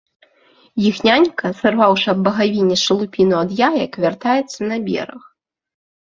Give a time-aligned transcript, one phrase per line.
[0.91, 5.21] Іх нянька, сарваўшы аб багавінне шалупіну ад яек, вяртаецца на бераг.